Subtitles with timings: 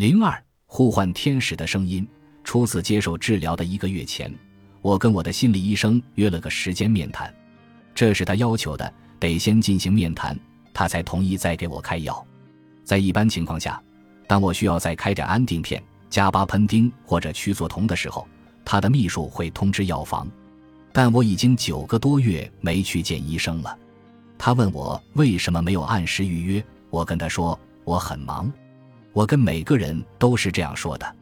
[0.00, 2.08] 零二呼唤天使的声音。
[2.42, 4.34] 初次接受治疗的一个月前，
[4.80, 7.30] 我跟我的心理医生约了个时间面谈，
[7.94, 10.34] 这是他要求的，得先进行面谈，
[10.72, 12.26] 他才同意再给我开药。
[12.82, 13.78] 在一般情况下，
[14.26, 18.26] 当我需要再开点安定片、加巴喷丁或者曲唑酮的时候，
[18.64, 20.26] 他的秘书会通知药房。
[20.94, 23.78] 但我已经九个多月没去见医生了。
[24.38, 28.50] 他问我为什么没有按时预约，我跟他说我很忙。
[29.12, 31.16] 我跟每个人都是这样说的。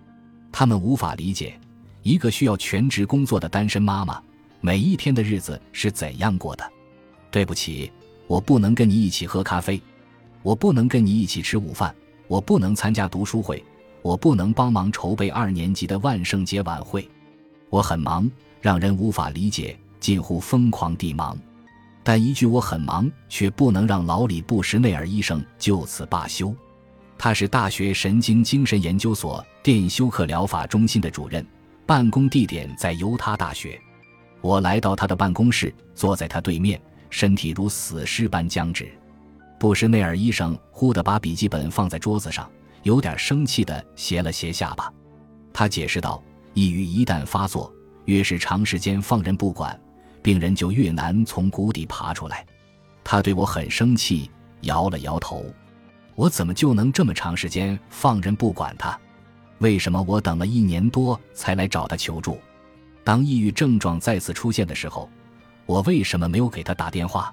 [0.53, 1.59] 他们无法理解，
[2.03, 4.21] 一个需要全职工作的单身妈妈，
[4.61, 6.73] 每一天的日子是怎样过的。
[7.31, 7.91] 对不起，
[8.27, 9.81] 我不能跟你一起喝咖啡，
[10.43, 11.95] 我不能跟你一起吃午饭，
[12.27, 13.63] 我不能参加读书会，
[14.03, 17.09] 我不能帮忙筹备二年级的万圣节晚会。
[17.71, 21.39] 我很忙，让人无法理解，近乎疯狂地忙。
[22.03, 26.55] 但一句“我很忙”却不能让老李布什内尔医生就此罢休。
[27.19, 31.45] 他是大学神经精神研究所电休克疗法中心的主任，
[31.85, 33.79] 办公地点在犹他大学。
[34.41, 38.89] 我来到他的办公室，坐在他对面，身体如死尸般僵直。
[39.59, 42.49] 布什内尔医生忽地把笔记本放在桌子上，
[42.85, 44.93] 有点生气地斜了斜下巴。
[45.53, 46.23] 他解释道
[46.55, 47.73] ：“抑郁一旦发作，
[48.05, 49.77] 越是长时间放任不管，
[50.23, 52.47] 病人就越难从谷底爬出来。”
[53.03, 55.45] 他对我很生气，摇了摇头。
[56.19, 58.99] 我怎么就能这么长时间放任不管他？
[59.59, 62.41] 为什么我等了一年多才来找他求助？
[63.05, 65.09] 当抑郁症状再次出现的时候，
[65.65, 67.33] 我为什么没有给他打电话？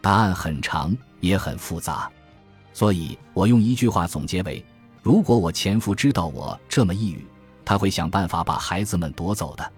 [0.00, 2.10] 答案很长，也很复杂，
[2.72, 4.64] 所以我用一句话总结为：
[5.04, 7.24] 如果我前夫知道我这么抑郁，
[7.64, 9.72] 他会想办法把孩子们夺走的。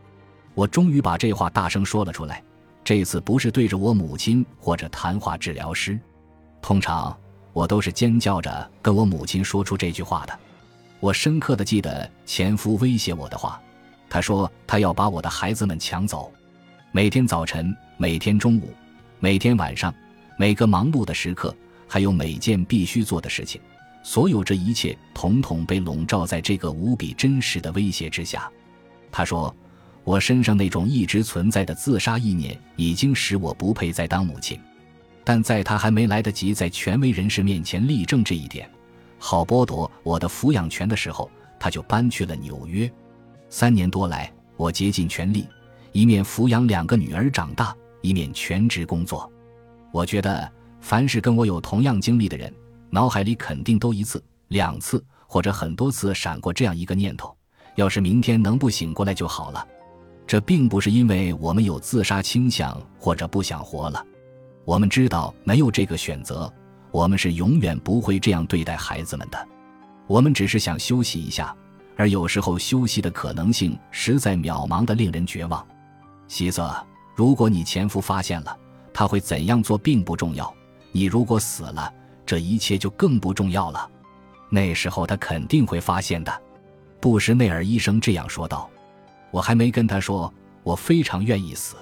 [0.54, 2.42] 我终于把这话大声说了出来。
[2.82, 6.00] 这次不是对着我母亲或者谈话治疗师，
[6.62, 7.14] 通常。
[7.58, 10.38] 我都是尖叫着跟我母亲说出这句话的。
[11.00, 13.60] 我深刻的记得前夫威胁我的话，
[14.08, 16.32] 他说他要把我的孩子们抢走。
[16.92, 18.72] 每天早晨，每天中午，
[19.18, 19.92] 每天晚上，
[20.36, 21.52] 每个忙碌的时刻，
[21.88, 23.60] 还有每件必须做的事情，
[24.04, 28.48] 所有这一切统统被笼罩在这个无比真实的威胁之下。
[29.10, 29.52] 他说，
[30.04, 34.56] 我身上那种一直存在的自杀意念，已经使我不配再当母亲。
[35.28, 38.66] 但在他还没来得及在权威人士面前力证这一点，
[39.18, 41.30] 好剥夺我的抚养权的时候，
[41.60, 42.90] 他就搬去了纽约。
[43.50, 45.46] 三年多来，我竭尽全力，
[45.92, 49.30] 一面抚养两个女儿长大，一面全职工作。
[49.92, 50.50] 我觉得，
[50.80, 52.50] 凡是跟我有同样经历的人，
[52.88, 57.36] 脑海里肯定都一次、两次或者很多次闪过这样一个念头：
[57.74, 59.68] 要是明天能不醒过来就好了。
[60.26, 64.02] 这并不是因为我们有自杀倾向或者不想活了。
[64.68, 66.52] 我们知道没有这个选择，
[66.90, 69.48] 我们是永远不会这样对待孩子们的。
[70.06, 71.56] 我们只是想休息一下，
[71.96, 75.66] 而有时候休息的可能性实在渺茫的令人绝望。
[76.26, 76.70] 希瑟，
[77.14, 78.54] 如果你前夫发现了，
[78.92, 80.54] 他会怎样做并不重要。
[80.92, 81.90] 你如果死了，
[82.26, 83.90] 这一切就更不重要了。
[84.50, 86.42] 那时候他肯定会发现的。
[87.00, 88.68] 布什内尔医生这样说道。
[89.30, 90.30] 我还没跟他说，
[90.62, 91.74] 我非常愿意死。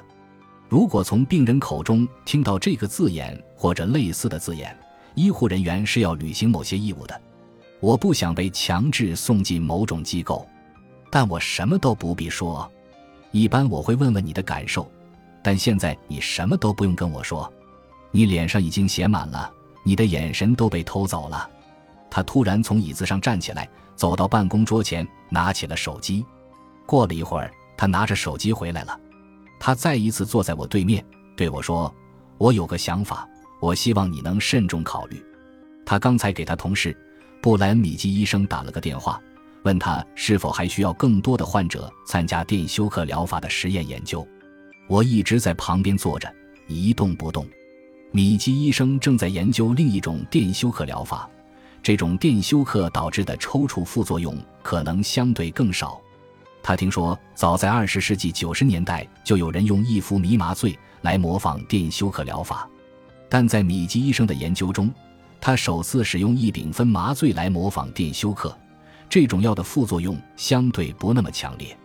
[0.69, 4.77] 如果从病人口中听到这个字眼或者类似的字眼，
[5.15, 7.21] 医护人员是要履行某些义务的。
[7.79, 10.47] 我不想被强制送进某种机构，
[11.11, 12.71] 但我什么都不必说。
[13.31, 14.91] 一般我会问问你的感受，
[15.43, 17.51] 但现在你什么都不用跟我说。
[18.11, 19.49] 你脸上已经写满了，
[19.85, 21.49] 你的眼神都被偷走了。
[22.11, 26.25] 他突然从椅子上站起来，走到办公桌前，拿起了手机。
[26.87, 28.99] 过了一会儿，他拿着手机回来了。
[29.67, 31.05] 他再一次坐在我对面，
[31.37, 31.93] 对我说
[32.39, 33.29] ：“我有个想法，
[33.61, 35.21] 我希望你能慎重考虑。”
[35.85, 36.97] 他刚才给他同事
[37.43, 39.21] 布莱恩·米基医生打了个电话，
[39.65, 44.25] 问他是否还需要更多的患者参加电休克疗法的实验研究。
[44.87, 46.33] 我一直在旁边坐着，
[46.69, 47.45] 一动不动。
[48.13, 51.29] 米基医生正在研究另一种电休克疗法，
[51.83, 54.33] 这种电休克导致的抽搐副作用
[54.63, 56.01] 可能相对更少。
[56.67, 62.69] 他听说，早在二十世纪九十年代就有人用伊夫米麻醉来模仿电休克疗法，
[63.29, 64.93] 但在米基医生的研究中，
[65.41, 68.53] 他首次使用异丙酚麻醉来模仿电休克，
[69.09, 71.79] 这种药的副作用相对不那么强烈。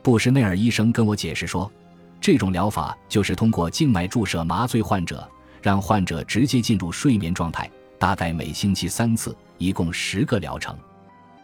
[0.00, 1.68] 布什内尔医生跟我解释说，
[2.20, 5.28] 这种疗法就是通过静脉注射麻醉患者，
[5.60, 7.68] 让患者直接进入睡眠状态，
[7.98, 10.78] 大概每星期三次，一共十个疗程。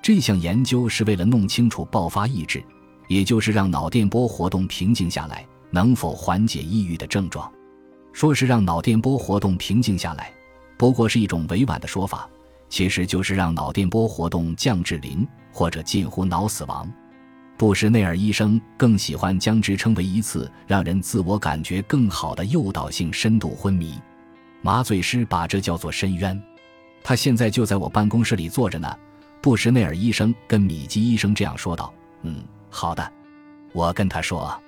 [0.01, 2.63] 这项研究是为了弄清楚爆发抑制。
[3.09, 7.51] 也就是让脑电波活动平静下来，能否缓解抑郁的症状？
[8.13, 10.33] 说是让脑电波活动平静下来，
[10.77, 12.29] 不过是一种委婉的说法，
[12.69, 16.91] 其实就是让脑电波活动降至零，或者近乎脑死亡。
[17.59, 23.99] 布什内尔医生更喜欢将之称为一次让人自我感觉更好的诱导性深度昏迷。
[24.61, 26.43] 麻醉师把这叫做深渊。
[27.03, 28.95] 他现在就在我办公室里坐着呢。
[29.41, 31.95] 布什内尔医生跟米基医生这样说道
[32.25, 33.13] ：“嗯，好的。”
[33.73, 34.59] 我跟他说，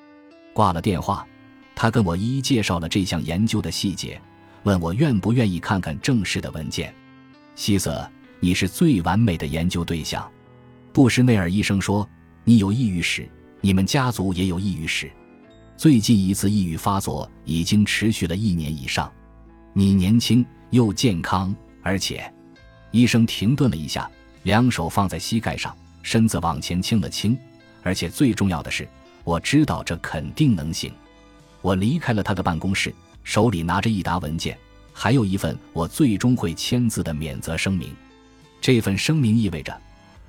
[0.52, 1.26] 挂了电话，
[1.74, 4.20] 他跟我一一介绍了这项研究的细节，
[4.64, 6.94] 问我愿不愿意看看正式的文件。
[7.54, 8.08] 希瑟，
[8.40, 10.30] 你是最完美的研究对象。
[10.92, 12.08] 布什内尔医生说
[12.44, 13.28] ：“你有抑郁史，
[13.60, 15.10] 你们家族也有抑郁史。
[15.76, 19.10] 最近一次抑郁发作已经持续了一年以上。
[19.72, 22.30] 你年轻又健康，而且……”
[22.90, 24.10] 医生停顿了一下，
[24.42, 27.38] 两手放在膝盖上，身子往前倾了倾。
[27.82, 28.88] 而且最重要的是，
[29.24, 30.92] 我知道这肯定能行。
[31.60, 32.94] 我离开了他的办公室，
[33.24, 34.56] 手里拿着一沓文件。
[34.92, 37.94] 还有一份我最终会签字的免责声明，
[38.60, 39.80] 这份声明意味着，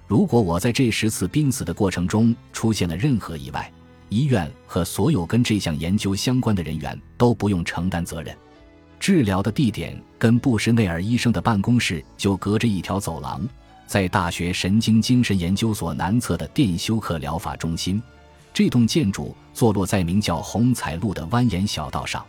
[0.07, 3.71] 如果我在这十次濒死的过程中出现了任何意外，
[4.09, 8.35] 医院和所有跟这项研究相关的人员都不用承担责任。
[8.99, 13.41] 治疗的地点跟布什内尔医生的办公室就隔着一条走廊，
[13.89, 17.99] 在大学神经精神研究所南侧的电休克疗法中心。
[18.53, 22.23] 这栋建筑坐落在名叫红彩路的蜿蜒小道上。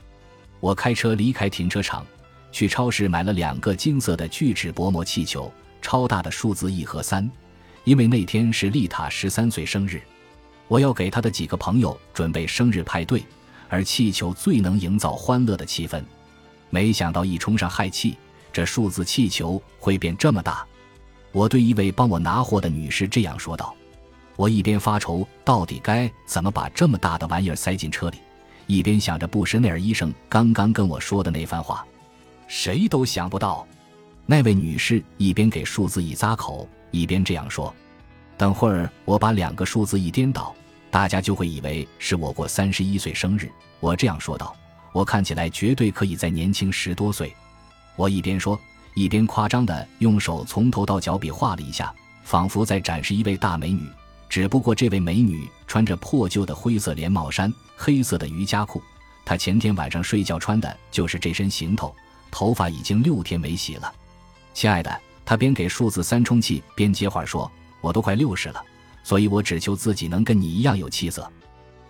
[0.58, 2.02] 我开车离开停车场。
[2.50, 5.52] 去超市买了两个金色的聚酯薄膜气球，
[5.82, 7.30] 超大的数字一和三，
[7.84, 10.00] 因为那天是丽塔十三岁生日，
[10.66, 13.22] 我要给她的几个朋友准备生日派对，
[13.68, 16.02] 而气球最能营造欢乐的气氛。
[16.70, 18.16] 没想到一冲上氦气，
[18.50, 20.66] 这数字气球会变这么大。
[21.32, 23.74] 我对一位帮我拿货的女士这样说道。
[24.36, 28.18] 我一边发愁到底该怎么把这么大的玩意儿塞进车里，
[28.66, 31.84] 一边想着布什内尔医生刚刚跟我说的那番话。
[32.46, 33.66] 谁都想不到，
[34.24, 37.72] 那位女士一边给数字一咂口，一边这样说
[38.38, 40.54] ：“等会儿我把两个数字一颠倒，
[40.90, 44.56] 大家就会以为是我过三十一岁生日。”我这样说道
[44.92, 47.34] ：“我看起来绝对可以再年轻十多岁。”
[47.94, 48.58] 我一边说，
[49.00, 53.82] 一边夸张地用手从头到脚比划了一下，仿佛在展示一位大美女。
[54.28, 58.82] 只不过这位美女穿着破旧的灰色连帽衫、黑色的瑜伽裤，
[59.24, 61.94] 她前天晚上睡觉穿的就是这身行头。
[62.30, 63.92] 头发已经六天没洗了，
[64.54, 67.50] 亲爱的，他边给数字三充气边接话说
[67.82, 68.62] ：“我都快六十了，
[69.02, 71.28] 所以我只求自己能跟你一样有气色。”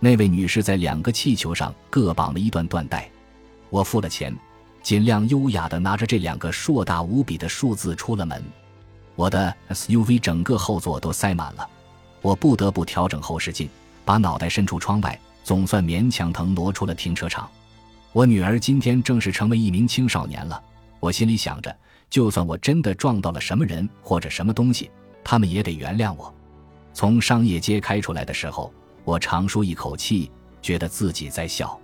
[0.01, 3.11] 那位女士在两个气球上各绑了一段缎带，
[3.69, 4.35] 我付了钱，
[4.83, 8.43] 尽量优雅地拿着这两个硕大无比的数字出了门。
[9.15, 11.69] 我的 SUV 整个后座都塞满了，
[12.23, 13.69] 我不得不调整后视镜，
[14.05, 17.49] 把脑袋伸出窗外，总算勉强腾挪出了停车场。
[18.13, 20.61] 我女儿今天正式成为一名青少年了，
[20.99, 21.77] 我心里想着，
[22.09, 24.91] 就算我真的撞到了什么人或者什么东西，
[25.23, 26.33] 他们也得原谅我。
[26.93, 28.73] 从商业街开出来的时候，
[29.05, 30.31] 我长舒一口气，
[30.63, 31.79] 觉得自己在笑。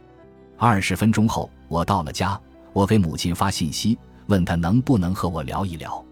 [0.56, 2.40] 二十分钟后，我到了家，
[2.76, 3.96] 我给母亲发信息，
[4.26, 6.04] 问她能不能和我聊一聊。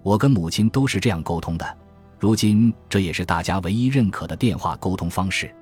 [0.00, 1.76] 我跟母亲都是这样沟通的，
[2.20, 5.52] 如今这也是大家唯一认可的电话沟通方式。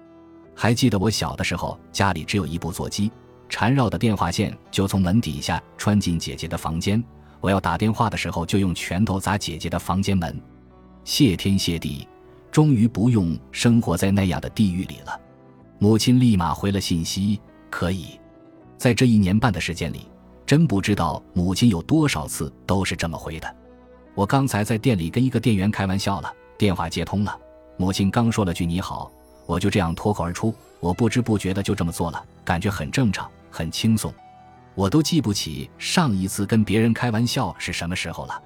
[0.55, 3.11] 还记得我小的时候，家里只有一部座机。
[3.49, 7.03] 缠绕的电话线就从门底下穿进姐姐的房间。
[7.41, 10.39] 我要打电话的时候，就用拳头砸姐姐的房间门。
[11.03, 12.07] 谢天谢地，
[12.51, 15.19] 终于不用生活在那样的地狱里了。
[15.79, 18.21] 母亲立马回了信息：“可以。”
[18.77, 20.09] 在这一年半的时间里，
[20.47, 23.57] 真不知道母亲有多少次都是这么回的。
[24.15, 27.39] 我刚才在店里跟一个店员开玩笑了，电话接通了，
[27.77, 29.11] 母亲刚说了句“你好”，
[29.47, 30.55] 我就这样脱口而出。
[30.81, 33.31] 我不知不觉的就这么做了，感觉很正常。
[33.55, 34.11] 很轻松，
[34.75, 38.43] 我都记不起上一次跟别人开玩笑是什么时候了。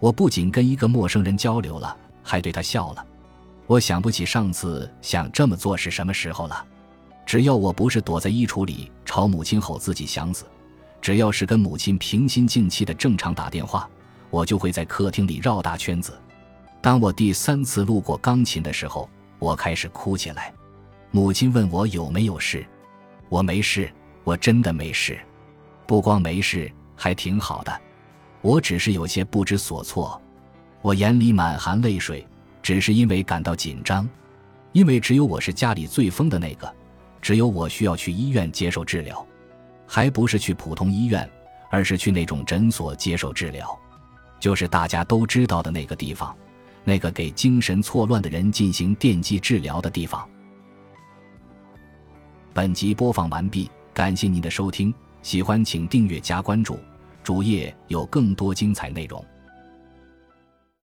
[0.00, 3.06] 我不仅跟一个陌生人交流了，还对他笑了。
[3.68, 6.66] 我想不起上次想这么做是什么时候了。
[7.24, 10.44] 只要我不是躲在衣橱里朝母亲吼自己想死，
[11.00, 13.88] 只要是跟母亲平心静气的正常打电话，
[14.30, 16.18] 我就会在客厅里绕大圈子。
[16.80, 20.52] 当我第三次路过钢琴的时候，我开始哭起来。
[21.10, 22.66] 母亲问我有没有事，
[23.28, 23.90] 我没事。
[24.22, 25.18] 我真的没事，
[25.86, 27.80] 不光没事，还挺好的。
[28.42, 30.20] 我只是有些不知所措，
[30.82, 32.24] 我眼里满含泪水，
[32.62, 34.06] 只是因为感到紧张，
[34.72, 36.72] 因为只有我是家里最疯的那个，
[37.22, 39.26] 只有我需要去医院接受治疗，
[39.92, 41.28] 还不是去普通医院，
[41.68, 43.76] 而是去那种诊所接受治疗，
[44.38, 46.32] 就是大家都知道的那个地方，
[46.84, 50.24] 那个给精神错乱的人进行电击治疗的地方。
[52.54, 53.68] 本集播放完毕。
[53.92, 56.78] 感谢您的收听，喜欢请订阅加关注，
[57.24, 59.22] 主页有更多精彩内容。